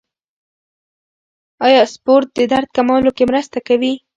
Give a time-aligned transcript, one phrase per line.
[1.65, 3.93] آیا سپورت د درد کمولو کې مرسته کوي؟